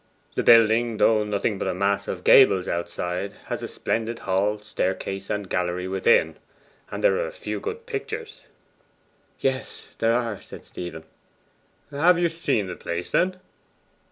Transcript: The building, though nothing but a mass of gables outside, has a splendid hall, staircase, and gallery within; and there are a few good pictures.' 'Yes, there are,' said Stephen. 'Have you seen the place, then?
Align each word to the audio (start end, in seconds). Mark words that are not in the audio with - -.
The 0.33 0.41
building, 0.41 0.97
though 0.97 1.23
nothing 1.23 1.59
but 1.59 1.67
a 1.67 1.75
mass 1.75 2.07
of 2.07 2.23
gables 2.23 2.67
outside, 2.67 3.33
has 3.45 3.61
a 3.61 3.67
splendid 3.67 4.17
hall, 4.17 4.59
staircase, 4.63 5.29
and 5.29 5.47
gallery 5.47 5.87
within; 5.87 6.37
and 6.89 7.03
there 7.03 7.17
are 7.17 7.27
a 7.27 7.31
few 7.31 7.59
good 7.59 7.85
pictures.' 7.85 8.41
'Yes, 9.41 9.89
there 9.99 10.13
are,' 10.13 10.41
said 10.41 10.65
Stephen. 10.65 11.03
'Have 11.91 12.17
you 12.17 12.29
seen 12.29 12.65
the 12.65 12.75
place, 12.75 13.11
then? 13.11 13.39